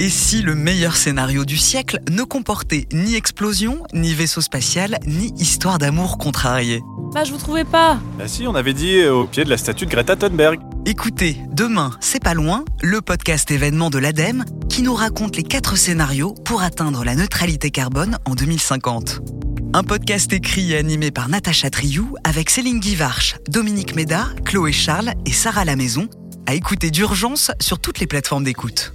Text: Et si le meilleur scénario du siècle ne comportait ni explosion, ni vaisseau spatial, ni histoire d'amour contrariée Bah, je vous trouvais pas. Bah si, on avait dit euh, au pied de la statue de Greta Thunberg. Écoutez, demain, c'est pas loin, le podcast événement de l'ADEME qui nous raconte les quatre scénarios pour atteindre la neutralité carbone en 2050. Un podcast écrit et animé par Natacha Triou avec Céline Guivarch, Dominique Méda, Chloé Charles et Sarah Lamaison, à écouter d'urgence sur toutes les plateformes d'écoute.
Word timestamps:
Et 0.00 0.10
si 0.10 0.42
le 0.42 0.54
meilleur 0.54 0.94
scénario 0.94 1.44
du 1.44 1.56
siècle 1.56 1.98
ne 2.08 2.22
comportait 2.22 2.86
ni 2.92 3.16
explosion, 3.16 3.82
ni 3.92 4.14
vaisseau 4.14 4.40
spatial, 4.40 5.00
ni 5.06 5.34
histoire 5.38 5.78
d'amour 5.78 6.18
contrariée 6.18 6.82
Bah, 7.12 7.24
je 7.24 7.32
vous 7.32 7.38
trouvais 7.38 7.64
pas. 7.64 7.98
Bah 8.16 8.28
si, 8.28 8.46
on 8.46 8.54
avait 8.54 8.74
dit 8.74 9.00
euh, 9.00 9.12
au 9.12 9.26
pied 9.26 9.42
de 9.42 9.50
la 9.50 9.56
statue 9.56 9.86
de 9.86 9.90
Greta 9.90 10.14
Thunberg. 10.14 10.60
Écoutez, 10.86 11.38
demain, 11.50 11.90
c'est 11.98 12.22
pas 12.22 12.34
loin, 12.34 12.64
le 12.80 13.00
podcast 13.00 13.50
événement 13.50 13.90
de 13.90 13.98
l'ADEME 13.98 14.44
qui 14.68 14.82
nous 14.82 14.94
raconte 14.94 15.34
les 15.34 15.42
quatre 15.42 15.76
scénarios 15.76 16.32
pour 16.44 16.62
atteindre 16.62 17.02
la 17.02 17.16
neutralité 17.16 17.72
carbone 17.72 18.18
en 18.24 18.36
2050. 18.36 19.20
Un 19.74 19.82
podcast 19.82 20.32
écrit 20.32 20.74
et 20.74 20.78
animé 20.78 21.10
par 21.10 21.28
Natacha 21.28 21.70
Triou 21.70 22.14
avec 22.22 22.50
Céline 22.50 22.78
Guivarch, 22.78 23.34
Dominique 23.48 23.96
Méda, 23.96 24.28
Chloé 24.44 24.70
Charles 24.70 25.14
et 25.26 25.32
Sarah 25.32 25.64
Lamaison, 25.64 26.08
à 26.46 26.54
écouter 26.54 26.92
d'urgence 26.92 27.50
sur 27.60 27.80
toutes 27.80 27.98
les 27.98 28.06
plateformes 28.06 28.44
d'écoute. 28.44 28.92